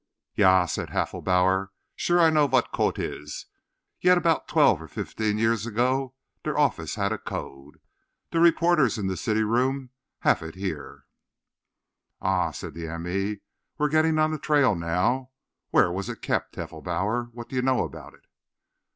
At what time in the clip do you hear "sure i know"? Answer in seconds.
1.95-2.47